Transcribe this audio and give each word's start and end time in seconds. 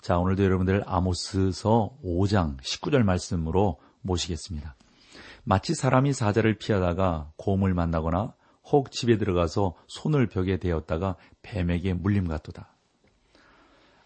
자, 0.00 0.18
오늘도 0.18 0.42
여러분들 0.42 0.82
아모스서 0.86 1.94
5장 2.02 2.58
19절 2.60 3.02
말씀으로 3.02 3.78
모시겠습니다. 4.00 4.74
마치 5.44 5.74
사람이 5.74 6.14
사자를 6.14 6.56
피하다가 6.56 7.32
곰을 7.36 7.74
만나거나 7.74 8.34
혹 8.64 8.90
집에 8.92 9.18
들어가서 9.18 9.74
손을 9.88 10.26
벽에 10.26 10.56
대었다가 10.56 11.16
뱀에게 11.42 11.92
물림 11.92 12.28
같도다. 12.28 12.74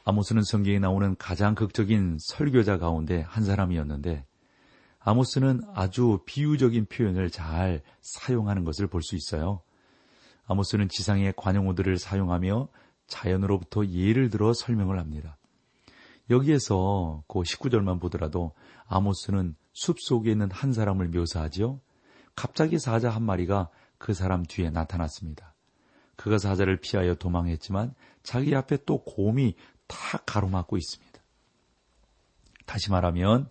아모스는 0.04 0.42
성경에 0.42 0.80
나오는 0.80 1.14
가장 1.16 1.54
극적인 1.54 2.18
설교자 2.20 2.78
가운데 2.78 3.20
한 3.20 3.44
사람이었는데 3.44 4.26
아모스는 4.98 5.62
아주 5.74 6.20
비유적인 6.26 6.86
표현을 6.86 7.30
잘 7.30 7.82
사용하는 8.00 8.64
것을 8.64 8.88
볼 8.88 9.00
수 9.02 9.14
있어요. 9.14 9.62
아모스는 10.46 10.88
지상의 10.88 11.34
관용어들을 11.36 11.98
사용하며 11.98 12.68
자연으로부터 13.06 13.86
예를 13.86 14.28
들어 14.28 14.52
설명을 14.52 14.98
합니다. 14.98 15.36
여기에서 16.30 17.22
그 17.28 17.40
19절만 17.40 18.00
보더라도 18.00 18.52
아모스는 18.86 19.56
숲 19.72 20.00
속에 20.00 20.30
있는 20.32 20.50
한 20.50 20.72
사람을 20.72 21.08
묘사하지요. 21.08 21.80
갑자기 22.34 22.78
사자 22.78 23.10
한 23.10 23.22
마리가 23.22 23.70
그 23.98 24.14
사람 24.14 24.44
뒤에 24.44 24.70
나타났습니다. 24.70 25.54
그가 26.16 26.38
사자를 26.38 26.80
피하여 26.80 27.14
도망했지만 27.14 27.94
자기 28.22 28.54
앞에 28.54 28.78
또 28.86 29.02
곰이 29.02 29.54
탁 29.86 30.24
가로막고 30.26 30.76
있습니다. 30.76 31.20
다시 32.66 32.90
말하면 32.90 33.50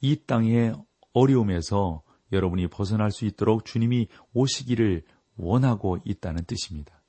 이 0.00 0.16
땅의 0.26 0.74
어려움에서 1.12 2.02
여러분이 2.30 2.68
벗어날 2.68 3.10
수 3.10 3.24
있도록 3.24 3.64
주님이 3.64 4.08
오시기를 4.34 5.04
원하고 5.36 5.98
있다는 6.04 6.44
뜻입니다. 6.44 7.02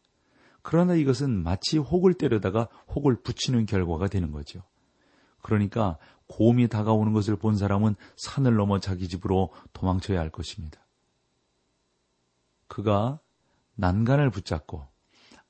그러나 0.61 0.95
이것은 0.95 1.43
마치 1.43 1.77
혹을 1.77 2.13
때려다가 2.13 2.69
혹을 2.95 3.21
붙이는 3.21 3.65
결과가 3.65 4.07
되는 4.07 4.31
거죠. 4.31 4.63
그러니까 5.41 5.97
곰이 6.27 6.67
다가오는 6.67 7.13
것을 7.13 7.35
본 7.35 7.57
사람은 7.57 7.95
산을 8.15 8.55
넘어 8.55 8.79
자기 8.79 9.07
집으로 9.07 9.51
도망쳐야 9.73 10.19
할 10.19 10.29
것입니다. 10.29 10.79
그가 12.67 13.19
난간을 13.75 14.29
붙잡고 14.29 14.85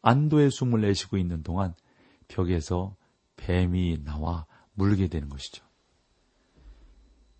안도의 0.01 0.51
숨을 0.51 0.81
내쉬고 0.81 1.17
있는 1.17 1.43
동안 1.43 1.73
벽에서 2.27 2.95
뱀이 3.35 4.03
나와 4.03 4.45
물게 4.73 5.07
되는 5.07 5.27
것이죠. 5.29 5.65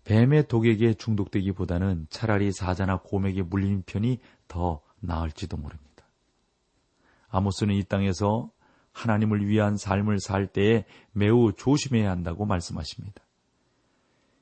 뱀의 0.04 0.48
독에게 0.48 0.94
중독되기보다는 0.94 2.06
차라리 2.10 2.52
사자나 2.52 2.98
곰에게 2.98 3.42
물리는 3.42 3.82
편이 3.86 4.18
더 4.48 4.82
나을지도 5.00 5.56
모릅니다. 5.56 6.04
아모스는 7.28 7.74
이 7.74 7.84
땅에서 7.84 8.50
하나님을 9.00 9.46
위한 9.46 9.76
삶을 9.76 10.20
살 10.20 10.46
때에 10.46 10.84
매우 11.12 11.52
조심해야 11.52 12.10
한다고 12.10 12.44
말씀하십니다. 12.44 13.22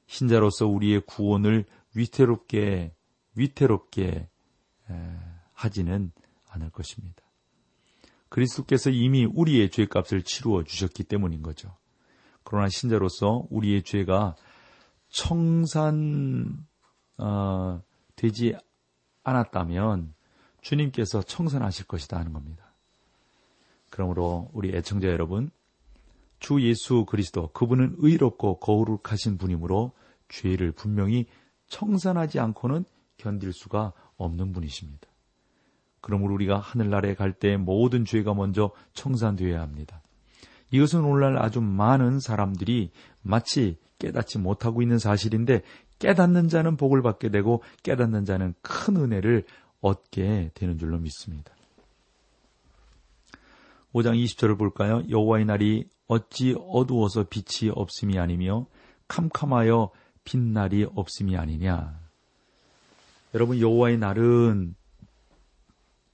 신자로서 0.06 0.67
우리의 0.67 1.03
구원을 1.06 1.65
위태롭게 1.95 2.94
위태롭게 3.37 4.28
하지는 5.53 6.12
않을 6.49 6.71
것입니다. 6.71 7.22
그리스도께서 8.28 8.91
이미 8.91 9.25
우리의 9.25 9.71
죄값을 9.71 10.22
치루어 10.22 10.65
주셨기 10.65 11.05
때문인 11.05 11.43
거죠. 11.43 11.77
그러나 12.43 12.69
신자로서 12.69 13.47
우리의 13.50 13.82
죄가 13.82 14.34
청산 15.09 16.66
어, 17.19 17.82
되지 18.16 18.55
않았다면 19.25 20.15
주님께서 20.61 21.22
청산하실 21.22 21.87
것이다 21.87 22.19
하는 22.19 22.32
겁니다. 22.32 22.68
그러므로 23.91 24.50
우리 24.53 24.75
애청자 24.75 25.09
여러분, 25.09 25.50
주 26.38 26.62
예수 26.62 27.04
그리스도 27.04 27.49
그분은 27.49 27.97
의롭고 27.99 28.60
거룩하신 28.60 29.38
분이므로 29.38 29.93
죄를 30.28 30.72
분명히 30.72 31.26
청산하지 31.69 32.38
않고는 32.38 32.84
견딜 33.16 33.53
수가 33.53 33.93
없는 34.16 34.53
분이십니다. 34.53 35.09
그러므로 36.00 36.34
우리가 36.34 36.59
하늘나라에 36.59 37.15
갈 37.15 37.32
때 37.32 37.56
모든 37.56 38.04
죄가 38.04 38.34
먼저 38.34 38.71
청산되어야 38.94 39.60
합니다. 39.60 40.03
이것은 40.70 41.05
오늘날 41.05 41.38
아주 41.38 41.60
많은 41.60 42.20
사람들이 42.20 42.91
마치 43.22 43.78
깨닫지 43.99 44.38
못하고 44.38 44.82
있는 44.82 44.99
사실인데 44.99 45.62
깨닫는 45.99 46.49
자는 46.49 46.76
복을 46.76 47.03
받게 47.03 47.31
되고 47.31 47.62
깨닫는 47.82 48.25
자는 48.25 48.55
큰 48.62 48.97
은혜를 48.97 49.44
얻게 49.81 50.50
되는 50.55 50.78
줄로 50.78 50.99
믿습니다. 50.99 51.53
5장 53.94 54.22
20절을 54.22 54.59
볼까요? 54.59 55.03
여호와의 55.09 55.47
날이 55.47 55.88
어찌 56.06 56.54
어두워서 56.59 57.25
빛이 57.25 57.71
없음이 57.75 58.19
아니며 58.19 58.66
캄캄하여 59.09 59.91
빛날이 60.25 60.87
없음이 60.94 61.37
아니냐. 61.37 61.99
여러분 63.34 63.60
여호와의 63.60 63.99
날은 63.99 64.75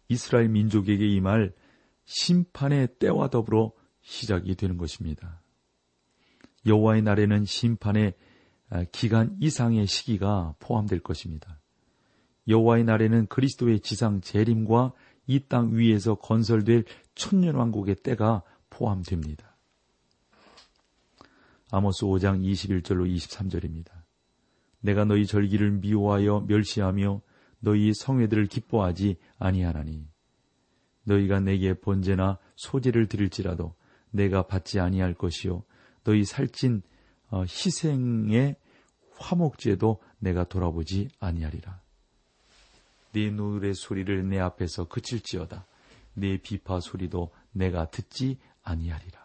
이스라엘 0.09 0.49
민족에게 0.49 1.07
임할 1.09 1.53
심판의 2.05 2.89
때와 2.99 3.29
더불어 3.31 3.73
시작이 4.03 4.55
되는 4.55 4.77
것입니다. 4.77 5.41
여호와의 6.67 7.03
날에는 7.03 7.45
심판의 7.45 8.15
기간 8.93 9.37
이상의 9.41 9.87
시기가 9.87 10.55
포함될 10.59 11.01
것입니다. 11.01 11.59
여호와의 12.47 12.85
날에는 12.85 13.27
그리스도의 13.27 13.81
지상 13.81 14.21
재림과 14.21 14.93
이 15.27 15.41
땅 15.41 15.75
위에서 15.75 16.17
건설될 16.17 16.85
천년왕국의 17.15 17.97
때가 17.97 18.43
포함됩니다. 18.71 19.57
아모스 21.71 22.05
5장 22.05 22.41
21절로 22.41 23.13
23절입니다. 23.13 23.91
내가 24.81 25.05
너희 25.05 25.27
절기를 25.27 25.71
미워하여 25.73 26.45
멸시하며 26.47 27.21
너희 27.61 27.93
성회들을 27.95 28.47
기뻐하지 28.47 29.17
아니하나니 29.39 30.07
너희가 31.05 31.41
내게 31.41 31.75
번제나 31.75 32.39
소제를 32.57 33.09
드릴지라도 33.09 33.75
내가 34.11 34.47
받지 34.47 34.79
아니할 34.81 35.15
것이요 35.15 35.65
너희 36.05 36.25
살찐 36.25 36.83
어, 37.31 37.43
희생의 37.43 38.57
화목제도 39.17 40.01
내가 40.19 40.45
돌아보지 40.45 41.09
아니하리라. 41.19 41.81
네 43.13 43.31
노래 43.31 43.73
소리를 43.73 44.29
내 44.29 44.39
앞에서 44.39 44.85
그칠지어다. 44.85 45.67
내 46.15 46.39
비파 46.39 46.81
소리도 46.81 47.33
내가 47.53 47.91
듣지 47.91 48.39
아니하리라. 48.63 49.23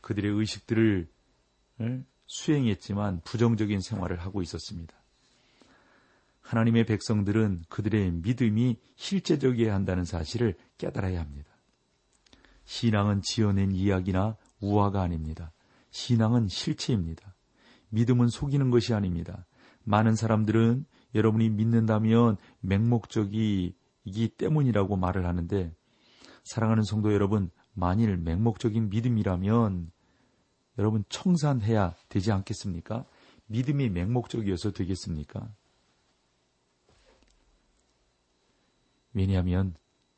그들의 0.00 0.30
의식들을 0.32 1.08
수행했지만 2.26 3.20
부정적인 3.24 3.80
생활을 3.80 4.20
하고 4.20 4.42
있었습니다. 4.42 4.94
하나님의 6.40 6.84
백성들은 6.86 7.64
그들의 7.68 8.10
믿음이 8.12 8.76
실제적이어야 8.96 9.74
한다는 9.74 10.04
사실을 10.04 10.56
깨달아야 10.78 11.20
합니다. 11.20 11.48
신앙은 12.64 13.22
지어낸 13.22 13.72
이야기나 13.72 14.36
우화가 14.60 15.02
아닙니다. 15.02 15.52
신앙은 15.90 16.48
실체입니다. 16.48 17.34
믿음은 17.90 18.28
속이는 18.28 18.70
것이 18.70 18.94
아닙니다. 18.94 19.46
많은 19.84 20.14
사람들은 20.14 20.84
여러분이 21.14 21.50
믿는다면 21.50 22.36
맹목적이 22.60 23.74
이기 24.10 24.28
때문이라고 24.28 24.96
말을 24.96 25.26
하는데 25.26 25.72
사랑하는 26.44 26.82
성도 26.82 27.12
여러분, 27.12 27.50
만일 27.72 28.16
맹목적인 28.16 28.90
믿음이라면 28.90 29.92
여러분 30.78 31.04
청산해야 31.08 31.94
되지 32.08 32.32
않겠습니까? 32.32 33.04
믿음이 33.46 33.88
맹목적이어서 33.90 34.72
되겠습니까? 34.72 35.48
왜냐하면 39.12 39.74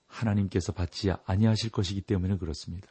하나님께서 0.06 0.72
받지 0.72 1.10
아니하실 1.24 1.70
것이기 1.70 2.02
때문에 2.02 2.36
그렇습니다. 2.36 2.88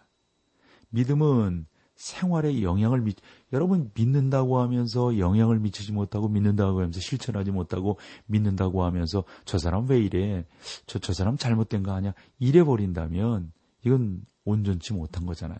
믿음은 0.89 1.65
생활에 2.01 2.63
영향을 2.63 3.01
미, 3.01 3.13
여러분 3.53 3.92
믿는다고 3.94 4.59
하면서 4.59 5.19
영향을 5.19 5.59
미치지 5.59 5.92
못하고 5.92 6.27
믿는다고 6.30 6.80
하면서 6.80 7.00
실천하지 7.00 7.51
못하고 7.51 8.00
믿는다고 8.25 8.83
하면서 8.83 9.24
저 9.45 9.59
사람 9.59 9.88
왜 9.88 10.00
이래? 10.00 10.45
저, 10.88 10.98
저 10.98 11.13
사람 11.13 11.38
잘못된 11.38 11.83
거 11.83 11.92
아니야? 11.92 12.13
이래 12.39 12.63
버린다면 12.63 13.51
이건 13.86 14.24
온전치 14.45 14.94
못한 14.94 15.27
거잖아요. 15.27 15.59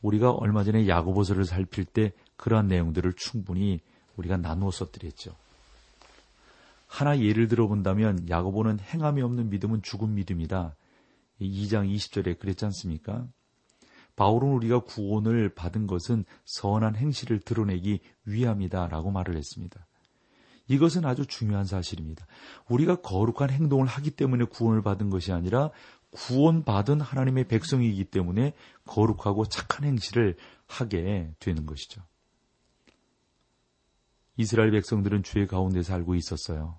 우리가 0.00 0.30
얼마 0.30 0.62
전에 0.62 0.86
야고보서를 0.86 1.44
살필 1.44 1.86
때 1.86 2.12
그러한 2.36 2.68
내용들을 2.68 3.12
충분히 3.14 3.80
우리가 4.16 4.36
나누어서 4.36 4.92
드렸죠. 4.92 5.34
하나 6.86 7.18
예를 7.18 7.48
들어본다면 7.48 8.28
야고보는 8.28 8.78
행함이 8.78 9.22
없는 9.22 9.50
믿음은 9.50 9.82
죽은 9.82 10.14
믿음이다. 10.14 10.76
2장 11.40 11.92
20절에 11.92 12.38
그랬지 12.38 12.64
않습니까? 12.66 13.26
바울은 14.20 14.50
우리가 14.50 14.80
구원을 14.80 15.54
받은 15.54 15.86
것은 15.86 16.26
선한 16.44 16.94
행실을 16.94 17.40
드러내기 17.40 18.00
위함이다라고 18.26 19.10
말을 19.10 19.34
했습니다. 19.34 19.86
이것은 20.68 21.06
아주 21.06 21.24
중요한 21.24 21.64
사실입니다. 21.64 22.26
우리가 22.68 23.00
거룩한 23.00 23.48
행동을 23.48 23.86
하기 23.86 24.10
때문에 24.10 24.44
구원을 24.44 24.82
받은 24.82 25.08
것이 25.08 25.32
아니라 25.32 25.70
구원받은 26.10 27.00
하나님의 27.00 27.48
백성이기 27.48 28.04
때문에 28.10 28.52
거룩하고 28.84 29.46
착한 29.46 29.86
행실을 29.86 30.36
하게 30.66 31.32
되는 31.38 31.64
것이죠. 31.64 32.02
이스라엘 34.36 34.70
백성들은 34.72 35.22
죄 35.22 35.46
가운데 35.46 35.82
살고 35.82 36.14
있었어요. 36.14 36.78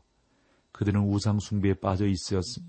그들은 0.73 1.01
우상 1.01 1.39
숭배에 1.39 1.73
빠져 1.73 2.05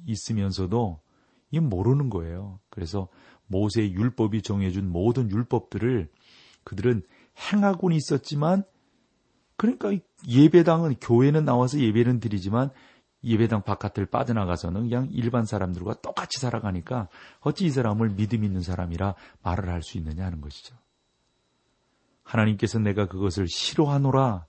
있으면서도 0.06 1.02
이 1.50 1.60
모르는 1.60 2.08
거예요. 2.08 2.58
그래서 2.70 3.08
모세의 3.52 3.92
율법이 3.92 4.42
정해준 4.42 4.90
모든 4.90 5.30
율법들을 5.30 6.08
그들은 6.64 7.02
행하고는 7.38 7.96
있었지만 7.96 8.64
그러니까 9.56 9.92
예배당은 10.26 10.96
교회는 11.00 11.44
나와서 11.44 11.78
예배는 11.78 12.18
드리지만 12.18 12.70
예배당 13.22 13.62
바깥을 13.62 14.06
빠져나가서는 14.06 14.88
그냥 14.88 15.08
일반 15.12 15.44
사람들과 15.44 16.00
똑같이 16.00 16.40
살아가니까 16.40 17.08
어찌 17.40 17.66
이 17.66 17.70
사람을 17.70 18.16
믿음 18.16 18.42
있는 18.42 18.62
사람이라 18.62 19.14
말을 19.42 19.68
할 19.68 19.82
수 19.82 19.98
있느냐 19.98 20.24
하는 20.24 20.40
것이죠. 20.40 20.74
하나님께서 22.24 22.80
내가 22.80 23.06
그것을 23.06 23.46
싫어하노라. 23.48 24.46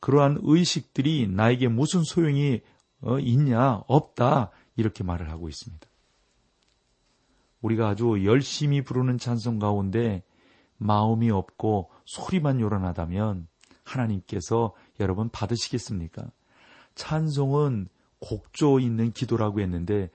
그러한 0.00 0.38
의식들이 0.42 1.26
나에게 1.28 1.68
무슨 1.68 2.02
소용이 2.02 2.60
어, 3.00 3.18
있냐? 3.18 3.82
없다. 3.86 4.50
이렇게 4.76 5.04
말을 5.04 5.30
하고 5.30 5.48
있습니다. 5.48 5.86
우리가 7.60 7.88
아주 7.88 8.24
열심히 8.24 8.82
부르는 8.82 9.18
찬송 9.18 9.58
가운데 9.58 10.22
마음이 10.78 11.30
없고 11.30 11.90
소리만 12.04 12.60
요란하다면 12.60 13.48
하나님께서 13.84 14.74
여러분 15.00 15.28
받으시겠습니까? 15.30 16.30
찬송은 16.94 17.88
곡조 18.20 18.80
있는 18.80 19.12
기도라고 19.12 19.60
했는데 19.60 20.10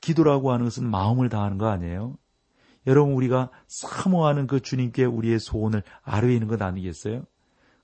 기도라고 0.00 0.52
하는 0.52 0.64
것은 0.64 0.88
마음을 0.88 1.28
다하는 1.28 1.58
거 1.58 1.68
아니에요? 1.68 2.16
여러분 2.86 3.14
우리가 3.14 3.50
사모하는 3.68 4.46
그 4.46 4.60
주님께 4.60 5.04
우리의 5.04 5.38
소원을 5.38 5.82
아뢰 6.02 6.32
있는 6.34 6.48
것 6.48 6.60
아니겠어요? 6.60 7.24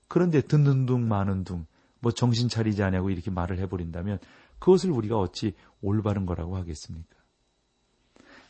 그런데 0.07 0.41
듣는 0.41 0.85
둥 0.85 1.07
마는 1.07 1.43
둥 1.43 1.65
뭐 1.99 2.11
정신 2.11 2.49
차리지 2.49 2.83
않냐고 2.83 3.09
이렇게 3.09 3.31
말을 3.31 3.59
해버린다면 3.59 4.19
그것을 4.59 4.91
우리가 4.91 5.17
어찌 5.17 5.53
올바른 5.81 6.25
거라고 6.25 6.57
하겠습니까? 6.57 7.15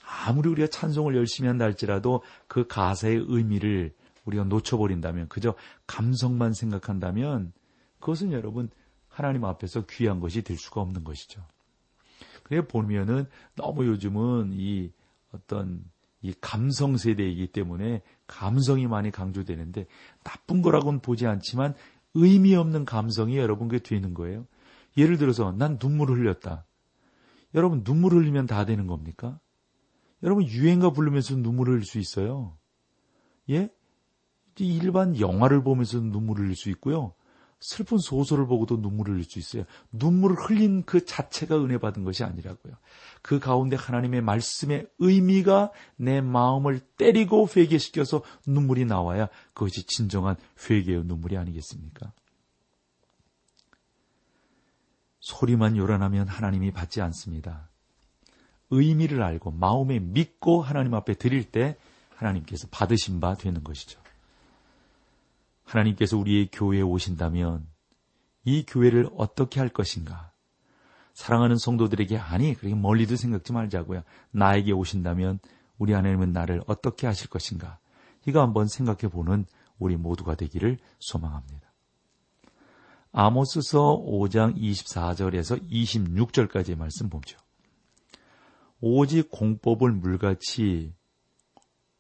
아무리 0.09 0.49
우리가 0.49 0.67
찬송을 0.67 1.15
열심히 1.15 1.47
한다 1.47 1.65
할지라도 1.65 2.23
그 2.47 2.65
가사의 2.67 3.25
의미를 3.27 3.93
우리가 4.25 4.43
놓쳐버린다면 4.43 5.27
그저 5.29 5.55
감성만 5.87 6.53
생각한다면 6.53 7.53
그것은 7.99 8.31
여러분 8.31 8.69
하나님 9.07 9.45
앞에서 9.45 9.85
귀한 9.87 10.19
것이 10.19 10.41
될 10.41 10.57
수가 10.57 10.81
없는 10.81 11.03
것이죠. 11.03 11.41
그래 12.43 12.65
보면은 12.65 13.27
너무 13.55 13.85
요즘은 13.85 14.53
이 14.53 14.91
어떤 15.31 15.83
이 16.21 16.33
감성 16.41 16.97
세대이기 16.97 17.47
때문에 17.47 18.01
감성이 18.27 18.87
많이 18.87 19.11
강조되는데 19.11 19.85
나쁜 20.23 20.61
거라고는 20.61 20.99
보지 20.99 21.27
않지만 21.27 21.75
의미 22.13 22.55
없는 22.55 22.85
감성이 22.85 23.37
여러분께 23.37 23.79
되는 23.79 24.13
거예요. 24.13 24.47
예를 24.97 25.17
들어서 25.17 25.51
난 25.51 25.77
눈물을 25.81 26.17
흘렸다. 26.17 26.65
여러분 27.55 27.83
눈물 27.83 28.13
흘리면 28.13 28.47
다 28.47 28.65
되는 28.65 28.87
겁니까? 28.87 29.39
여러분 30.23 30.45
유행가 30.45 30.91
부르면서 30.91 31.35
눈물을 31.35 31.73
흘릴 31.73 31.85
수 31.85 31.99
있어요. 31.99 32.57
예? 33.49 33.69
일반 34.57 35.17
영화를 35.17 35.63
보면서 35.63 35.99
눈물을 35.99 36.43
흘릴 36.43 36.55
수 36.55 36.69
있고요. 36.71 37.13
슬픈 37.61 37.97
소설을 37.97 38.47
보고도 38.47 38.77
눈물을 38.77 39.13
흘릴 39.13 39.25
수 39.25 39.39
있어요. 39.39 39.65
눈물을 39.91 40.37
흘린 40.37 40.83
그 40.83 41.05
자체가 41.05 41.57
은혜 41.57 41.77
받은 41.77 42.03
것이 42.03 42.23
아니라고요. 42.23 42.73
그 43.21 43.39
가운데 43.39 43.75
하나님의 43.75 44.21
말씀의 44.21 44.87
의미가 44.99 45.71
내 45.97 46.21
마음을 46.21 46.79
때리고 46.79 47.47
회개시켜서 47.55 48.23
눈물이 48.47 48.85
나와야 48.85 49.27
그것이 49.53 49.85
진정한 49.85 50.35
회개의 50.69 51.03
눈물이 51.05 51.37
아니겠습니까? 51.37 52.13
소리만 55.19 55.75
요란하면 55.75 56.27
하나님이 56.27 56.71
받지 56.71 57.01
않습니다. 57.01 57.68
의미를 58.71 59.23
알고 59.23 59.51
마음에 59.51 59.99
믿고 59.99 60.61
하나님 60.61 60.93
앞에 60.93 61.15
드릴 61.15 61.51
때 61.51 61.77
하나님께서 62.15 62.67
받으신 62.69 63.19
바 63.19 63.35
되는 63.35 63.63
것이죠. 63.63 63.99
하나님께서 65.63 66.17
우리의 66.17 66.49
교회에 66.51 66.81
오신다면 66.81 67.67
이 68.43 68.65
교회를 68.65 69.09
어떻게 69.15 69.59
할 69.59 69.69
것인가? 69.69 70.31
사랑하는 71.13 71.57
성도들에게 71.57 72.17
아니 72.17 72.53
그렇게 72.53 72.75
멀리도 72.75 73.15
생각지 73.15 73.51
말자고요. 73.53 74.03
나에게 74.31 74.71
오신다면 74.71 75.39
우리 75.77 75.93
하나님은 75.93 76.31
나를 76.31 76.61
어떻게 76.67 77.07
하실 77.07 77.29
것인가? 77.29 77.79
이거 78.25 78.41
한번 78.41 78.67
생각해 78.67 79.11
보는 79.11 79.45
우리 79.79 79.97
모두가 79.97 80.35
되기를 80.35 80.77
소망합니다. 80.99 81.69
아모스서 83.11 84.03
5장 84.05 84.55
24절에서 84.57 85.67
26절까지의 85.69 86.77
말씀 86.77 87.09
보죠. 87.09 87.37
오직 88.81 89.29
공법을 89.31 89.91
물같이 89.91 90.93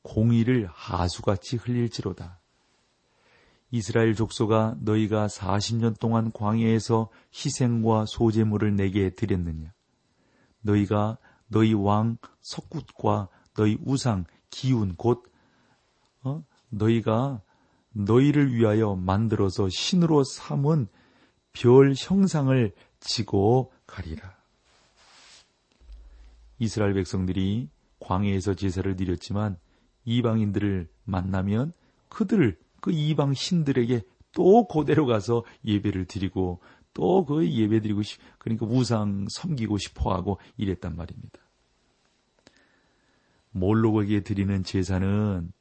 공의를 0.01 0.67
하수같이 0.71 1.57
흘릴지로다. 1.57 2.39
이스라엘 3.71 4.15
족속아 4.15 4.77
너희가 4.79 5.27
40년 5.27 5.99
동안 5.99 6.31
광야에서 6.31 7.09
희생과 7.33 8.05
소재물을 8.07 8.75
내게 8.75 9.11
드렸느냐? 9.11 9.73
너희가 10.61 11.17
너희 11.47 11.73
왕 11.73 12.17
석굿과 12.41 13.29
너희 13.55 13.77
우상 13.85 14.25
기운 14.49 14.95
곧 14.95 15.23
어? 16.23 16.43
너희가 16.69 17.41
너희를 17.91 18.53
위하여 18.53 18.95
만들어서 18.95 19.69
신으로 19.69 20.23
삼은 20.23 20.87
별 21.51 21.93
형상을 21.97 22.73
지고 22.99 23.71
가리라. 23.85 24.38
이스라엘 26.59 26.93
백성들이 26.93 27.69
광야에서 27.99 28.53
제사를 28.53 28.95
드렸지만 28.95 29.57
이방인들을 30.05 30.87
만나면 31.05 31.73
그들을 32.09 32.57
그 32.81 32.91
이방 32.91 33.33
신들에게 33.33 34.01
또 34.33 34.67
그대로 34.67 35.05
가서 35.05 35.43
예배를 35.65 36.05
드리고 36.05 36.59
또 36.93 37.25
그 37.25 37.47
예배 37.49 37.81
드리고 37.81 38.01
싶, 38.03 38.19
그러니까 38.39 38.65
우상 38.65 39.27
섬기고 39.29 39.77
싶어 39.77 40.13
하고 40.13 40.37
이랬단 40.57 40.95
말입니다. 40.95 41.39
몰록에게 43.51 44.21
드리는 44.21 44.63
제사는 44.63 45.51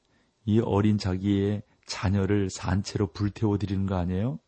이 0.46 0.60
어린 0.60 0.98
자기의 0.98 1.62
자녀를 1.86 2.50
산채로 2.50 3.08
불태워 3.12 3.58
드리는 3.58 3.86
거 3.86 3.96
아니에요? 3.96 4.38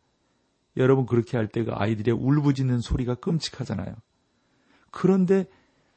여러분 0.77 1.07
그렇게 1.07 1.37
할 1.37 1.49
때 1.49 1.65
그 1.65 1.73
아이들의 1.73 2.15
울부짖는 2.15 2.81
소리가 2.81 3.17
끔찍하잖아요. 3.17 3.95
그런데 4.91 5.47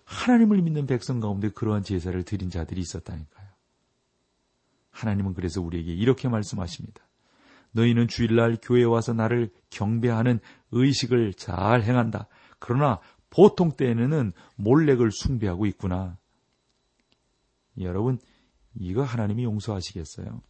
하나님을 0.06 0.62
믿는 0.62 0.86
백성 0.86 1.20
가운데 1.20 1.50
그러한 1.50 1.84
제사를 1.84 2.22
드린 2.24 2.50
자들이 2.50 2.82
있었다니까요. 2.82 3.48
하나님은 4.92 5.34
그래서 5.34 5.62
우리에게 5.62 5.94
이렇게 5.94 6.28
말씀하십니다. 6.30 7.04
너희는 7.72 8.08
주일날 8.08 8.58
교회에 8.62 8.84
와서 8.84 9.14
나를 9.14 9.52
경배하는 9.72 10.40
의식을 10.72 11.34
잘 11.34 11.84
행한다. 11.84 12.28
그러나 12.60 13.00
보통 13.30 13.72
때에는 13.72 14.32
몰렉을 14.56 15.12
숭배하고 15.12 15.66
있구나. 15.66 16.18
여러분, 17.80 18.20
이거 18.76 19.04
하나님이 19.04 19.44
용서하시겠어요? 19.44 20.42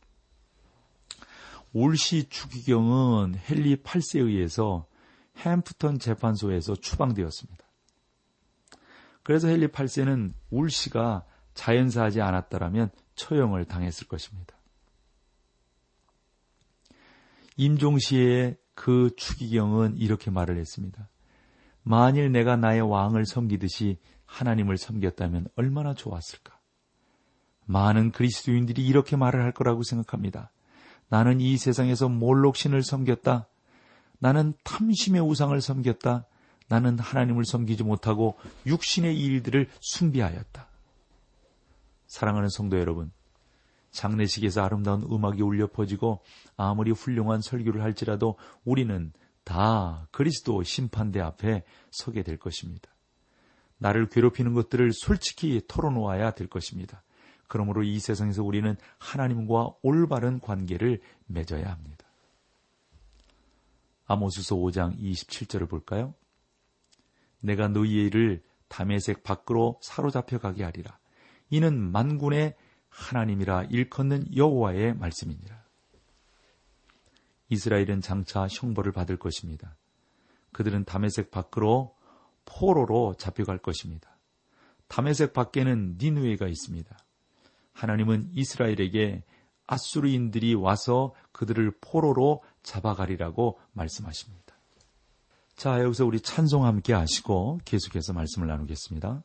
올시 1.73 2.29
추기경은 2.29 3.35
헨리 3.49 3.77
8세에 3.77 4.25
의해서 4.25 4.85
햄프턴 5.37 5.99
재판소에서 5.99 6.75
추방되었습니다. 6.75 7.62
그래서 9.23 9.47
헨리 9.47 9.67
8세는 9.67 10.33
울시가 10.51 11.23
자연사하지 11.53 12.21
않았다라면 12.21 12.91
처형을 13.15 13.65
당했을 13.65 14.07
것입니다. 14.07 14.55
임종시의 17.57 18.57
그 18.75 19.11
추기경은 19.15 19.97
이렇게 19.97 20.31
말을 20.31 20.57
했습니다. 20.57 21.07
만일 21.83 22.31
내가 22.31 22.55
나의 22.55 22.81
왕을 22.81 23.25
섬기듯이 23.25 23.97
하나님을 24.25 24.77
섬겼다면 24.77 25.47
얼마나 25.55 25.93
좋았을까? 25.93 26.57
많은 27.65 28.11
그리스도인들이 28.11 28.85
이렇게 28.85 29.15
말을 29.15 29.41
할 29.41 29.51
거라고 29.51 29.83
생각합니다. 29.83 30.51
나는 31.09 31.39
이 31.39 31.57
세상에서 31.57 32.09
몰록신을 32.09 32.83
섬겼다. 32.83 33.47
나는 34.19 34.53
탐심의 34.63 35.21
우상을 35.21 35.59
섬겼다. 35.61 36.25
나는 36.67 36.97
하나님을 36.99 37.45
섬기지 37.45 37.83
못하고 37.83 38.37
육신의 38.65 39.17
일들을 39.17 39.69
숭비하였다. 39.79 40.67
사랑하는 42.07 42.49
성도 42.49 42.79
여러분, 42.79 43.11
장례식에서 43.91 44.63
아름다운 44.63 45.03
음악이 45.03 45.41
울려 45.41 45.67
퍼지고 45.67 46.21
아무리 46.57 46.91
훌륭한 46.91 47.41
설교를 47.41 47.81
할지라도 47.81 48.37
우리는 48.65 49.13
다 49.43 50.07
그리스도 50.11 50.63
심판대 50.63 51.19
앞에 51.19 51.63
서게 51.91 52.23
될 52.23 52.37
것입니다. 52.37 52.89
나를 53.77 54.07
괴롭히는 54.07 54.53
것들을 54.53 54.91
솔직히 54.93 55.61
털어놓아야 55.67 56.31
될 56.31 56.47
것입니다. 56.47 57.03
그러므로 57.47 57.83
이 57.83 57.99
세상에서 57.99 58.43
우리는 58.43 58.75
하나님과 58.97 59.73
올바른 59.81 60.39
관계를 60.39 61.01
맺어야 61.27 61.69
합니다. 61.69 62.05
아모스서 64.05 64.55
5장 64.55 64.97
27절을 64.99 65.69
볼까요? 65.69 66.13
내가 67.43 67.67
일을 67.67 68.41
담에색 68.69 69.23
밖으로 69.23 69.77
사로잡혀 69.81 70.39
가게 70.39 70.63
하리라. 70.63 70.97
이는 71.49 71.77
만군의 71.91 72.55
하나님이라 72.89 73.65
일컫는 73.65 74.35
여호와의 74.35 74.95
말씀이니라. 74.95 75.61
이스라엘은 77.49 78.01
장차 78.01 78.47
형벌을 78.47 78.93
받을 78.93 79.17
것입니다. 79.17 79.75
그들은 80.53 80.85
담에색 80.85 81.31
밖으로 81.31 81.95
포로로 82.45 83.15
잡혀갈 83.17 83.57
것입니다. 83.57 84.17
담에색 84.87 85.33
밖에는 85.33 85.97
니누에가 85.99 86.47
있습니다. 86.47 86.97
하나님은 87.73 88.29
이스라엘에게 88.33 89.23
아수르인들이 89.67 90.53
와서 90.53 91.13
그들을 91.31 91.73
포로로 91.81 92.43
잡아가리라고 92.63 93.59
말씀하십니다. 93.73 94.52
자, 95.55 95.81
여기서 95.81 96.05
우리 96.05 96.19
찬송 96.19 96.65
함께 96.65 96.93
하시고 96.93 97.59
계속해서 97.63 98.13
말씀을 98.13 98.47
나누겠습니다. 98.47 99.23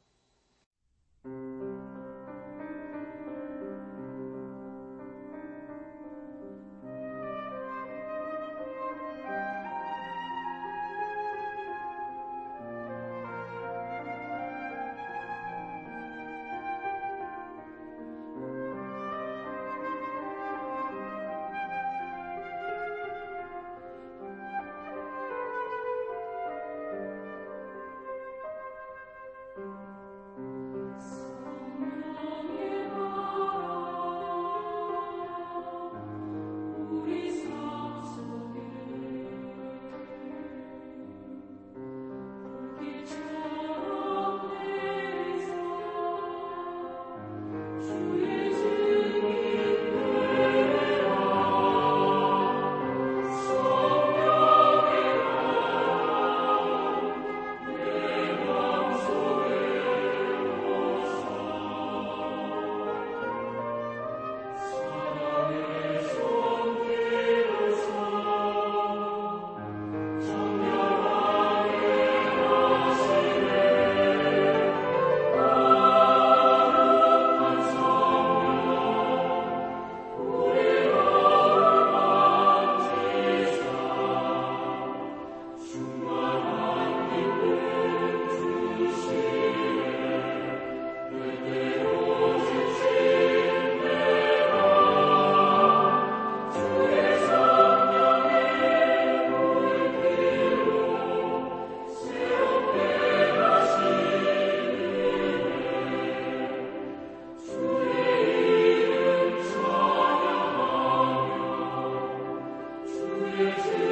Amen. 113.21 113.88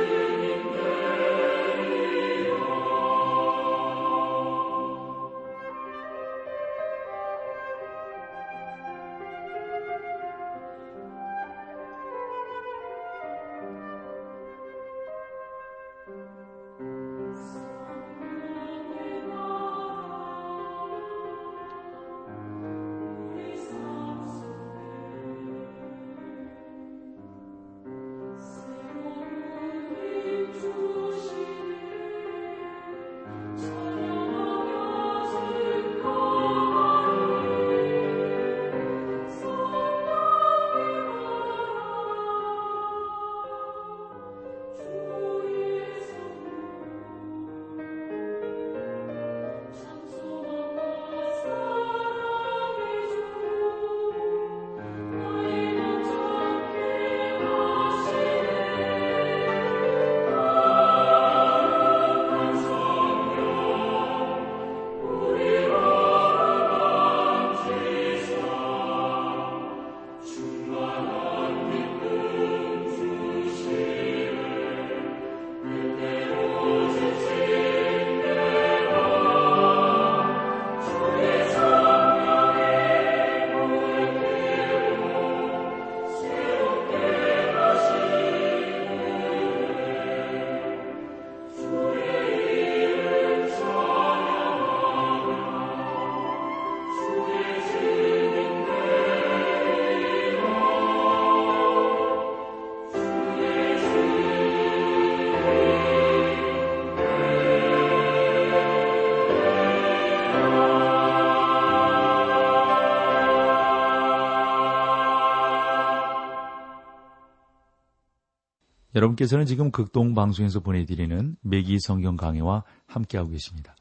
여러분께서는 118.97 119.45
지금 119.45 119.71
극동 119.71 120.15
방송에서 120.15 120.61
보내드리는 120.61 121.37
매기 121.43 121.79
성경 121.81 122.17
강해와 122.17 122.65
함께하고 122.87 123.31
계십니다. 123.31 123.77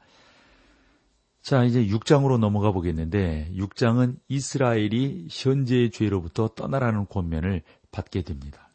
자, 1.40 1.64
이제 1.64 1.86
6장으로 1.86 2.38
넘어가 2.38 2.70
보겠는데 2.70 3.50
6장은 3.54 4.18
이스라엘이 4.28 5.28
현재의 5.30 5.90
죄로부터 5.90 6.48
떠나라는 6.48 7.06
권면을 7.06 7.62
받게 7.92 8.22
됩니다. 8.22 8.68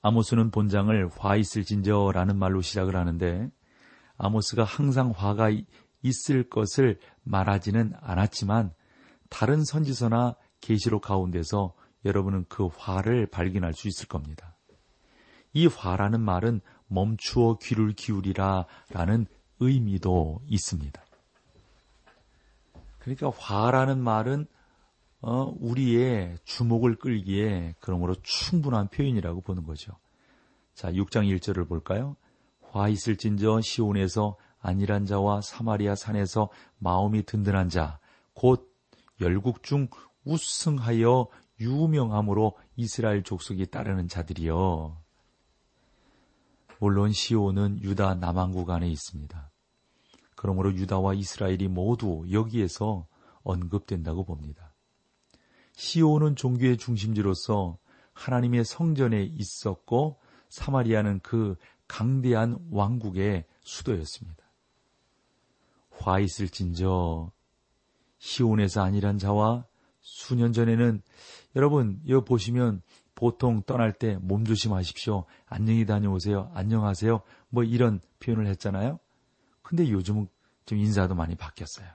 아모스는 0.00 0.50
본장을 0.50 1.10
화 1.18 1.36
있을진저라는 1.36 2.38
말로 2.38 2.62
시작을 2.62 2.96
하는데 2.96 3.50
아모스가 4.16 4.64
항상 4.64 5.12
화가 5.14 5.50
있을 6.02 6.48
것을 6.48 6.98
말하지는 7.22 7.92
않았지만 8.00 8.72
다른 9.28 9.62
선지서나 9.64 10.36
계시록 10.60 11.02
가운데서 11.02 11.74
여러분은 12.04 12.46
그 12.48 12.66
화를 12.66 13.26
발견할 13.26 13.74
수 13.74 13.88
있을 13.88 14.06
겁니다. 14.06 14.53
이 15.54 15.66
화라는 15.66 16.20
말은 16.20 16.60
멈추어 16.88 17.58
귀를 17.58 17.92
기울이라 17.92 18.66
라는 18.90 19.26
의미도 19.60 20.42
있습니다. 20.46 21.02
그러니까 22.98 23.30
화라는 23.30 24.02
말은 24.02 24.46
어, 25.20 25.54
우리의 25.58 26.36
주목을 26.44 26.96
끌기에 26.96 27.74
그러므로 27.80 28.14
충분한 28.22 28.88
표현이라고 28.88 29.40
보는 29.40 29.64
거죠. 29.64 29.92
자, 30.74 30.92
6장 30.92 31.34
1절을 31.34 31.66
볼까요? 31.66 32.16
화 32.60 32.88
있을진저 32.88 33.60
시온에서 33.62 34.36
안일한 34.58 35.06
자와 35.06 35.40
사마리아 35.40 35.94
산에서 35.94 36.50
마음이 36.78 37.24
든든한 37.24 37.68
자, 37.68 38.00
곧 38.34 38.74
열국 39.20 39.62
중 39.62 39.88
우승하여 40.24 41.28
유명함으로 41.60 42.56
이스라엘 42.76 43.22
족속이 43.22 43.66
따르는 43.66 44.08
자들이여. 44.08 45.03
물론 46.84 47.12
시온은 47.12 47.80
유다 47.80 48.16
남한국 48.16 48.68
안에 48.68 48.86
있습니다. 48.90 49.50
그러므로 50.36 50.70
유다와 50.74 51.14
이스라엘이 51.14 51.68
모두 51.68 52.26
여기에서 52.30 53.06
언급된다고 53.42 54.26
봅니다. 54.26 54.74
시온은 55.72 56.36
종교의 56.36 56.76
중심지로서 56.76 57.78
하나님의 58.12 58.66
성전에 58.66 59.22
있었고 59.22 60.20
사마리아는 60.50 61.20
그 61.22 61.56
강대한 61.88 62.58
왕국의 62.70 63.46
수도였습니다. 63.62 64.44
화 65.88 66.20
있을진저 66.20 67.32
시온에서 68.18 68.82
아니란 68.82 69.16
자와 69.16 69.64
수년 70.02 70.52
전에는 70.52 71.00
여러분 71.56 72.02
여기 72.08 72.26
보시면 72.26 72.82
보통 73.14 73.62
떠날 73.62 73.92
때 73.92 74.16
몸 74.20 74.44
조심하십시오. 74.44 75.24
안녕히 75.46 75.86
다녀오세요. 75.86 76.50
안녕하세요. 76.54 77.22
뭐 77.48 77.62
이런 77.64 78.00
표현을 78.20 78.46
했잖아요. 78.48 78.98
근데 79.62 79.88
요즘은 79.88 80.28
좀 80.66 80.78
인사도 80.78 81.14
많이 81.14 81.34
바뀌었어요. 81.36 81.88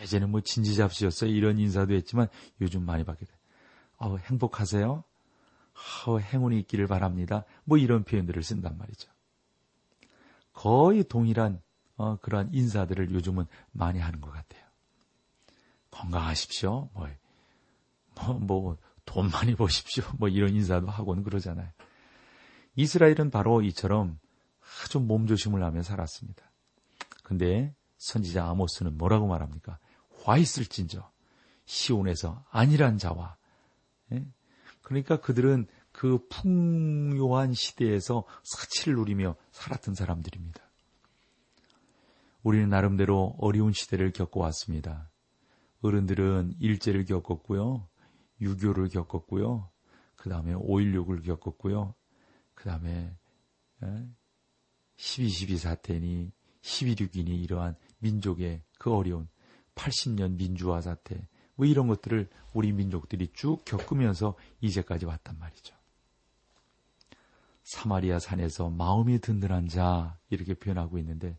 예전에 0.00 0.26
뭐 0.26 0.40
진지잡시였어요. 0.40 1.30
이런 1.30 1.58
인사도 1.58 1.94
했지만 1.94 2.28
요즘 2.60 2.84
많이 2.84 3.04
바뀌었어요. 3.04 3.36
어, 3.98 4.16
행복하세요? 4.16 5.04
어, 6.06 6.18
행운이 6.18 6.58
있기를 6.60 6.86
바랍니다. 6.86 7.44
뭐 7.64 7.78
이런 7.78 8.04
표현들을 8.04 8.42
쓴단 8.42 8.76
말이죠. 8.78 9.10
거의 10.52 11.04
동일한 11.04 11.60
어, 11.96 12.16
그러한 12.16 12.50
인사들을 12.52 13.12
요즘은 13.12 13.46
많이 13.72 13.98
하는 14.00 14.20
것 14.20 14.30
같아요. 14.30 14.62
건강하십시오. 15.90 16.90
뭐, 16.92 17.08
뭐, 18.14 18.34
뭐 18.38 18.76
돈 19.06 19.30
많이 19.30 19.54
버십시오. 19.54 20.04
뭐 20.18 20.28
이런 20.28 20.54
인사도 20.54 20.88
하고는 20.88 21.22
그러잖아요. 21.22 21.70
이스라엘은 22.74 23.30
바로 23.30 23.62
이처럼 23.62 24.18
아주 24.84 25.00
몸조심을 25.00 25.62
하며 25.62 25.82
살았습니다. 25.82 26.44
근데 27.22 27.74
선지자 27.96 28.46
아모스는 28.46 28.98
뭐라고 28.98 29.26
말합니까? 29.26 29.78
화 30.22 30.36
있을진저 30.36 31.10
시온에서 31.64 32.44
아니란 32.50 32.98
자와 32.98 33.36
예? 34.12 34.26
그러니까 34.82 35.16
그들은 35.20 35.66
그 35.92 36.18
풍요한 36.28 37.54
시대에서 37.54 38.24
사치를 38.44 38.96
누리며 38.96 39.34
살았던 39.50 39.94
사람들입니다. 39.94 40.60
우리는 42.42 42.68
나름대로 42.68 43.34
어려운 43.38 43.72
시대를 43.72 44.12
겪어왔습니다. 44.12 45.10
어른들은 45.80 46.54
일제를 46.60 47.04
겪었고요. 47.06 47.88
유교를 48.40 48.88
겪었고요. 48.88 49.70
그 50.16 50.30
다음에 50.30 50.54
5.16을 50.54 51.24
겪었고요. 51.24 51.94
그 52.54 52.64
다음에 52.64 53.14
12.12 54.96 55.58
사태니 55.58 56.32
12.6이니 56.62 57.28
이러한 57.44 57.76
민족의 57.98 58.62
그 58.78 58.92
어려운 58.92 59.28
80년 59.74 60.36
민주화 60.36 60.80
사태 60.80 61.28
뭐 61.54 61.66
이런 61.66 61.86
것들을 61.86 62.28
우리 62.52 62.72
민족들이 62.72 63.28
쭉 63.32 63.64
겪으면서 63.64 64.36
이제까지 64.60 65.06
왔단 65.06 65.38
말이죠. 65.38 65.74
사마리아 67.62 68.18
산에서 68.18 68.70
마음이 68.70 69.20
든든한 69.20 69.68
자 69.68 70.18
이렇게 70.30 70.54
표현하고 70.54 70.98
있는데 70.98 71.38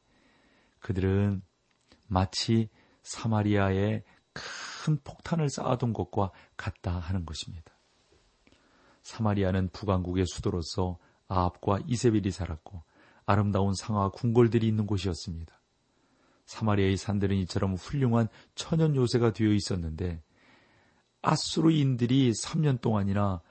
그들은 0.80 1.42
마치 2.08 2.70
사마리아의 3.04 4.04
큰 4.88 4.98
폭탄을 5.04 5.50
쌓아둔 5.50 5.92
것과 5.92 6.32
같다 6.56 6.98
하는 6.98 7.26
것입니다. 7.26 7.74
사마리아는 9.04 9.70
북왕국의 9.74 10.26
수도로서 10.28 10.98
아합과 11.28 11.80
이세벨이 11.88 12.32
살았고 12.32 12.84
아름다운 13.26 13.74
상하 13.74 14.08
궁궐들이 14.10 14.66
있는 14.66 14.88
곳이었습니다. 14.88 15.54
사마리아의 16.46 16.96
산들은 16.96 17.36
이처럼 17.36 17.76
훌륭한 17.76 18.30
천연 18.56 18.96
요새가 18.96 19.34
되어 19.34 19.52
있었는데 19.52 20.24
아수르인들이 21.22 22.32
3년 22.32 22.80
동안이나 22.80 23.42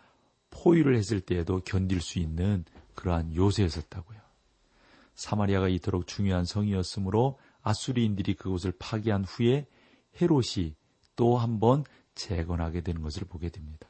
포위를 0.49 0.96
했을 0.96 1.20
때에도 1.20 1.61
견딜 1.66 2.01
수 2.01 2.18
있는 2.18 2.64
그러한 2.94 3.35
요새였었다고요. 3.35 4.18
사마리아가 5.14 5.68
이토록 5.68 6.07
중요한 6.07 6.46
성이었으므로 6.46 7.38
아수리인들이 7.61 8.35
그곳을 8.35 8.72
파괴한 8.79 9.25
후에 9.25 9.66
헤롯이 10.18 10.77
또 11.16 11.38
한 11.38 11.59
번 11.59 11.85
재건하게 12.14 12.83
되는 12.83 13.02
것을 13.02 13.26
보게 13.26 13.48
됩니다. 13.50 13.88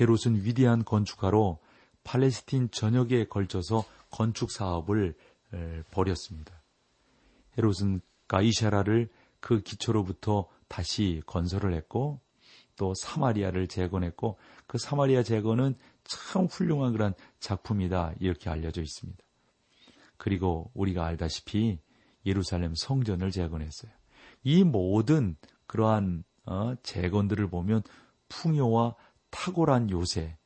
헤롯은 0.00 0.44
위대한 0.44 0.84
건축가로 0.84 1.58
팔레스틴 2.04 2.70
전역에 2.70 3.26
걸쳐서 3.26 3.84
건축 4.10 4.50
사업을 4.50 5.14
벌였습니다. 5.90 6.62
헤롯은 7.56 8.00
가이샤라를 8.28 9.08
그 9.40 9.60
기초로부터 9.60 10.48
다시 10.68 11.22
건설을 11.26 11.74
했고 11.74 12.20
또 12.76 12.92
사마리아를 12.94 13.68
재건했고 13.68 14.36
그 14.66 14.78
사마리아 14.78 15.22
재건은 15.22 15.74
참 16.04 16.46
훌륭한 16.46 16.92
그런 16.92 17.14
작품이다 17.40 18.14
이렇게 18.20 18.50
알려져 18.50 18.82
있습니다. 18.82 19.24
그리고 20.16 20.70
우리가 20.74 21.06
알다시피 21.06 21.78
예루살렘 22.26 22.74
성전을 22.74 23.30
재건했어요. 23.30 23.92
이 24.42 24.64
모든 24.64 25.36
그러한 25.76 26.24
어, 26.46 26.74
재건들을 26.82 27.48
보면 27.48 27.82
풍요와 28.28 28.94
탁월한 29.30 29.90
요새 29.90 30.36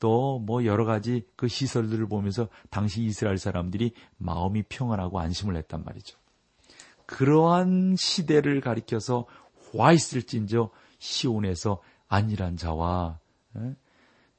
또 0.00 0.40
뭐 0.40 0.64
여러 0.64 0.84
가지 0.84 1.24
그 1.36 1.46
시설들을 1.46 2.08
보면서 2.08 2.48
당시 2.70 3.02
이스라엘 3.04 3.38
사람들이 3.38 3.94
마음이 4.16 4.64
평안하고 4.64 5.20
안심을 5.20 5.56
했단 5.56 5.84
말이죠. 5.84 6.18
그러한 7.06 7.94
시대를 7.96 8.60
가리켜서 8.60 9.26
와 9.74 9.92
있을진저 9.92 10.70
시온에서 10.98 11.80
안일한 12.08 12.56
자와 12.56 13.20
에? 13.56 13.74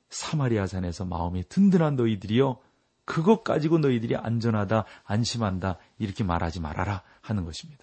사마리아 0.09 0.67
산에서 0.67 1.05
마음이 1.05 1.43
든든한 1.47 1.95
너희들이여 1.95 2.59
그것 3.05 3.43
가지고 3.43 3.77
너희들이 3.79 4.15
안전하다 4.17 4.85
안심한다 5.05 5.77
이렇게 5.97 6.23
말하지 6.25 6.59
말아라 6.59 7.03
하는 7.21 7.45
것입니다. 7.45 7.82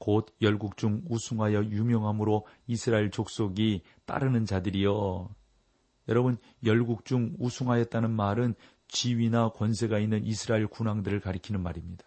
곧 0.00 0.34
열국 0.40 0.78
중 0.78 1.02
우승하여 1.10 1.66
유명함으로 1.66 2.46
이스라엘 2.66 3.10
족속이 3.10 3.82
따르는 4.06 4.46
자들이여. 4.46 5.28
여러분, 6.08 6.38
열국 6.64 7.04
중 7.04 7.36
우승하였다는 7.38 8.10
말은 8.10 8.54
지위나 8.88 9.50
권세가 9.50 9.98
있는 9.98 10.24
이스라엘 10.24 10.66
군왕들을 10.66 11.20
가리키는 11.20 11.62
말입니다. 11.62 12.06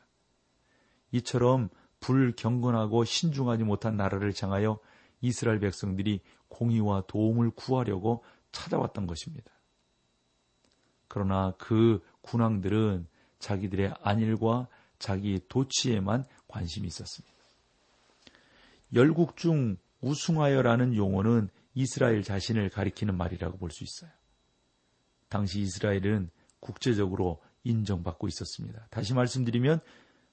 이처럼 1.11 1.69
불경건하고 1.99 3.05
신중하지 3.05 3.63
못한 3.63 3.95
나라를 3.95 4.33
향하여 4.41 4.79
이스라엘 5.21 5.59
백성들이 5.59 6.21
공의와 6.49 7.03
도움을 7.07 7.51
구하려고 7.51 8.23
찾아왔던 8.51 9.05
것입니다. 9.05 9.51
그러나 11.07 11.53
그 11.59 12.03
군왕들은 12.21 13.07
자기들의 13.37 13.93
안일과 14.01 14.67
자기 14.97 15.39
도치에만 15.47 16.25
관심이 16.47 16.87
있었습니다. 16.87 17.32
열국 18.93 19.37
중 19.37 19.77
우승하여라는 20.01 20.95
용어는 20.95 21.49
이스라엘 21.73 22.23
자신을 22.23 22.69
가리키는 22.69 23.15
말이라고 23.17 23.57
볼 23.57 23.71
수 23.71 23.83
있어요. 23.83 24.11
당시 25.29 25.61
이스라엘은 25.61 26.29
국제적으로 26.59 27.41
인정받고 27.63 28.27
있었습니다. 28.27 28.87
다시 28.91 29.13
말씀드리면 29.13 29.79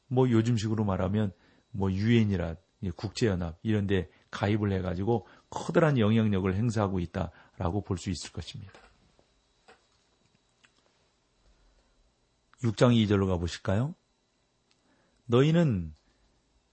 뭐 0.08 0.28
요즘식으로 0.28 0.84
말하면 0.84 1.32
뭐 1.70 1.90
유엔이라 1.90 2.56
국제연합 2.96 3.58
이런 3.62 3.86
데 3.86 4.10
가입을 4.30 4.72
해 4.72 4.80
가지고 4.82 5.26
커다란 5.48 5.98
영향력을 5.98 6.52
행사하고 6.54 7.00
있다라고 7.00 7.82
볼 7.82 7.96
수 7.98 8.10
있을 8.10 8.32
것입니다. 8.32 8.72
6장 12.62 12.94
2절로 12.94 13.26
가보실까요? 13.28 13.94
너희는 15.26 15.94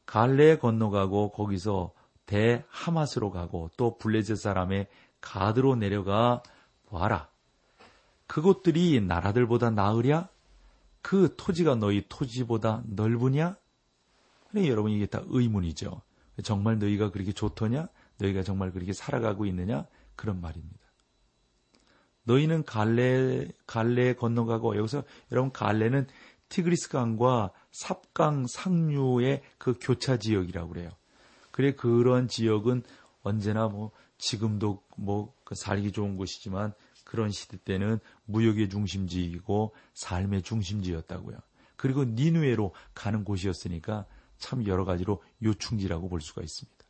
갈레에 0.08 0.58
건너가고 0.58 1.32
거기서 1.32 1.92
대하마스로 2.26 3.30
가고 3.30 3.70
또 3.78 3.98
블레셋 3.98 4.38
사람의 4.38 4.88
가드로 5.22 5.76
내려가 5.76 6.42
보아라. 6.88 7.30
그곳들이 8.26 9.00
나라들보다 9.02 9.70
나으랴? 9.70 10.30
그 11.02 11.36
토지가 11.38 11.76
너희 11.76 12.06
토지보다 12.10 12.84
넓으냐? 12.88 13.56
그래 14.50 14.68
여러분 14.68 14.92
이게 14.92 15.06
다 15.06 15.22
의문이죠. 15.26 16.02
정말 16.44 16.80
너희가 16.80 17.12
그렇게 17.12 17.32
좋더냐? 17.32 17.88
너희가 18.18 18.44
정말 18.44 18.72
그렇게 18.72 18.94
살아가고 18.94 19.46
있느냐? 19.46 19.86
그런 20.16 20.42
말입니다. 20.42 20.80
너희는 22.24 22.64
갈래 22.66 23.48
갈래에 23.66 24.14
건너가고 24.14 24.76
여기서 24.78 25.04
여러분 25.32 25.52
갈래는 25.52 26.08
티그리스 26.50 26.90
강과 26.90 27.52
삽강 27.78 28.48
상류의 28.48 29.44
그 29.60 29.78
교차 29.80 30.18
지역이라고 30.18 30.70
그래요. 30.70 30.90
그래 31.52 31.76
그런 31.76 32.28
지역은 32.28 32.82
언제나 33.22 33.68
뭐 33.68 33.92
지금도 34.18 34.82
뭐그 34.98 35.54
살기 35.54 35.92
좋은 35.92 36.18
곳이지만 36.18 36.74
그런 37.04 37.30
시대 37.30 37.56
때는 37.58 38.00
무역의 38.26 38.70
중심지이고 38.70 39.76
삶의 39.94 40.42
중심지였다고요. 40.42 41.38
그리고 41.76 42.04
니누에로 42.04 42.74
가는 42.96 43.24
곳이었으니까 43.24 44.08
참 44.40 44.66
여러 44.66 44.84
가지로 44.84 45.22
요충지라고 45.44 46.10
볼 46.10 46.20
수가 46.20 46.42
있습니다. 46.42 46.84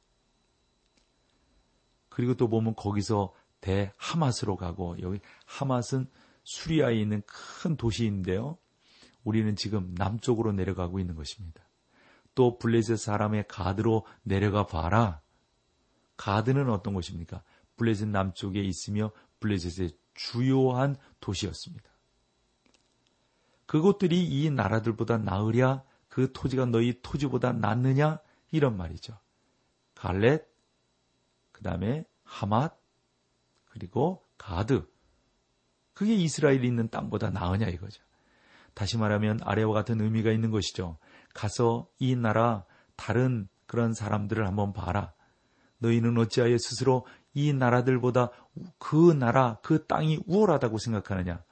그리고 2.07 2.33
또 2.35 2.47
보면 2.47 2.75
거기서 2.75 3.33
대 3.59 3.91
하마스로 3.97 4.55
가고 4.55 4.95
여기 5.01 5.19
하맛은 5.47 6.07
수리아에 6.45 6.95
있는 6.95 7.23
큰 7.25 7.75
도시인데요. 7.75 8.57
우리는 9.27 9.57
지금 9.57 9.93
남쪽으로 9.95 10.53
내려가고 10.53 10.99
있는 10.99 11.13
것입니다. 11.13 11.61
또 12.33 12.57
블레셋 12.57 12.97
사람의 12.97 13.49
가드로 13.49 14.05
내려가 14.23 14.65
봐라. 14.65 15.21
가드는 16.15 16.69
어떤 16.69 16.93
곳입니까? 16.93 17.43
블레셋 17.75 18.07
남쪽에 18.07 18.61
있으며 18.61 19.11
블레셋의 19.41 19.91
주요한 20.13 20.95
도시였습니다. 21.19 21.89
그곳들이 23.65 24.23
이 24.25 24.49
나라들보다 24.49 25.17
나으랴 25.17 25.83
그 26.07 26.31
토지가 26.31 26.67
너희 26.67 27.01
토지보다 27.01 27.51
낫느냐 27.51 28.21
이런 28.51 28.77
말이죠. 28.77 29.19
갈렛 29.93 30.47
그 31.51 31.63
다음에 31.63 32.05
하맛 32.23 32.79
그리고 33.65 34.25
가드 34.37 34.89
그게 35.93 36.15
이스라엘이 36.15 36.65
있는 36.65 36.89
땅보다 36.89 37.29
나으냐 37.31 37.67
이거죠. 37.67 38.06
다시 38.77 38.95
말하면 38.95 39.39
아래와 39.41 39.73
같은 39.73 39.99
의미가 39.99 40.31
있는 40.31 40.51
것이죠. 40.51 40.99
가서 41.33 41.89
이 41.97 42.15
나라 42.15 42.63
다른 42.95 43.47
그런 43.65 43.95
사람들을 43.95 44.45
한번 44.45 44.71
봐라. 44.71 45.13
너희는 45.79 46.15
어찌하여 46.19 46.55
스스로 46.59 47.07
이 47.33 47.53
나라들보다 47.53 48.29
그 48.77 49.13
나라, 49.13 49.57
그 49.63 49.87
땅이 49.87 50.19
우월하다고 50.27 50.77
생각하느냐? 50.77 51.43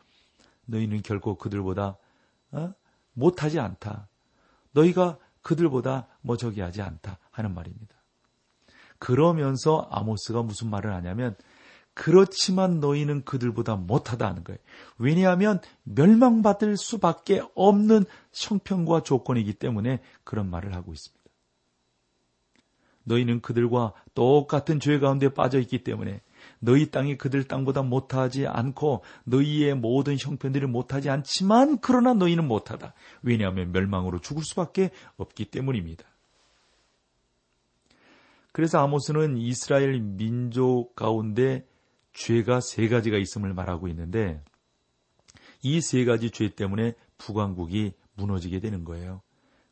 너희는 0.67 1.01
결코 1.01 1.35
그들보다 1.35 1.97
어? 2.51 2.73
못하지 3.13 3.59
않다. 3.59 4.07
너희가 4.73 5.17
그들보다 5.41 6.07
뭐 6.21 6.37
저기 6.37 6.61
하지 6.61 6.83
않다 6.83 7.17
하는 7.31 7.55
말입니다. 7.55 7.95
그러면서 8.99 9.87
아모스가 9.89 10.43
무슨 10.43 10.69
말을 10.69 10.93
하냐면 10.93 11.35
그렇지만 11.95 12.81
너희는 12.81 13.23
그들보다 13.23 13.77
못하다 13.77 14.27
하는 14.27 14.43
거예요. 14.43 14.59
왜냐하면 14.97 15.61
멸망받을 15.83 16.77
수밖에 16.77 17.41
없는 17.55 18.03
형편과 18.33 19.01
조건이기 19.01 19.53
때문에 19.53 20.01
그런 20.25 20.49
말을 20.49 20.75
하고 20.75 20.91
있습니다. 20.91 21.23
너희는 23.05 23.39
그들과 23.41 23.93
똑같은 24.13 24.79
죄 24.79 24.99
가운데 24.99 25.33
빠져 25.33 25.59
있기 25.59 25.83
때문에 25.83 26.21
너희 26.59 26.91
땅이 26.91 27.17
그들 27.17 27.45
땅보다 27.45 27.81
못하지 27.81 28.45
않고 28.45 29.03
너희의 29.23 29.75
모든 29.75 30.17
형편들이 30.19 30.65
못하지 30.65 31.09
않지만 31.09 31.79
그러나 31.79 32.13
너희는 32.13 32.45
못하다. 32.45 32.93
왜냐하면 33.21 33.71
멸망으로 33.71 34.19
죽을 34.19 34.43
수밖에 34.43 34.91
없기 35.15 35.45
때문입니다. 35.45 36.03
그래서 38.51 38.79
아모스는 38.79 39.37
이스라엘 39.37 39.99
민족 40.01 40.95
가운데 40.95 41.65
죄가 42.15 42.61
세 42.61 42.87
가지가 42.87 43.17
있음을 43.17 43.53
말하고 43.53 43.87
있는데 43.89 44.41
이 45.61 45.81
세 45.81 46.05
가지 46.05 46.31
죄 46.31 46.49
때문에 46.55 46.93
북왕국이 47.17 47.93
무너지게 48.15 48.59
되는 48.59 48.83
거예요. 48.83 49.21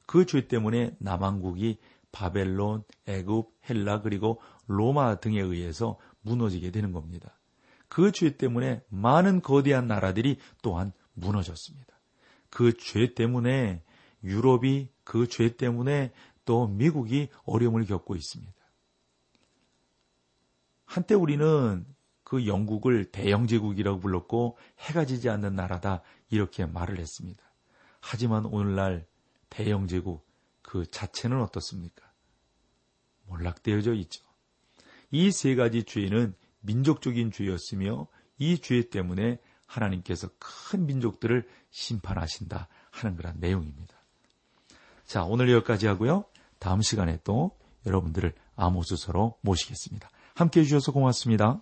그 0.05 0.25
죄 0.25 0.47
때문에 0.47 0.95
남왕국이 0.99 1.77
바벨론, 2.11 2.83
애굽, 3.07 3.51
헬라 3.69 4.01
그리고 4.01 4.39
로마 4.67 5.15
등에 5.19 5.39
의해서 5.41 5.97
무너지게 6.21 6.71
되는 6.71 6.91
겁니다. 6.91 7.39
그 7.87 8.11
죄 8.11 8.37
때문에 8.37 8.83
많은 8.89 9.41
거대한 9.41 9.87
나라들이 9.87 10.37
또한 10.61 10.91
무너졌습니다. 11.13 11.93
그 12.49 12.73
죄 12.73 13.13
때문에 13.13 13.81
유럽이 14.23 14.89
그 15.03 15.27
죄 15.27 15.55
때문에 15.55 16.11
또 16.45 16.67
미국이 16.67 17.29
어려움을 17.45 17.85
겪고 17.85 18.15
있습니다. 18.15 18.53
한때 20.85 21.15
우리는 21.15 21.85
그 22.23 22.47
영국을 22.47 23.05
대영제국이라고 23.05 23.99
불렀고 23.99 24.57
해가 24.79 25.05
지지 25.05 25.29
않는 25.29 25.55
나라다 25.55 26.01
이렇게 26.29 26.65
말을 26.65 26.99
했습니다. 26.99 27.43
하지만 27.99 28.45
오늘날 28.45 29.05
대영제국 29.49 30.25
그 30.61 30.85
자체는 30.85 31.41
어떻습니까? 31.41 32.11
몰락되어져 33.27 33.93
있죠. 33.93 34.23
이 35.11 35.31
세 35.31 35.55
가지 35.55 35.83
죄는 35.83 36.33
민족적인 36.61 37.31
죄였으며 37.31 38.07
이 38.39 38.52
죄 38.52 38.89
때문에 38.89 39.39
하나님께서 39.67 40.29
큰 40.39 40.85
민족들을 40.85 41.47
심판하신다 41.69 42.67
하는 42.91 43.15
그런 43.15 43.35
내용입니다. 43.39 43.95
자, 45.05 45.23
오늘 45.23 45.51
여기까지 45.51 45.87
하고요. 45.87 46.25
다음 46.59 46.81
시간에 46.81 47.19
또 47.23 47.51
여러분들을 47.85 48.33
아모스서로 48.55 49.37
모시겠습니다. 49.41 50.09
함께 50.35 50.61
해주셔서 50.61 50.91
고맙습니다. 50.93 51.61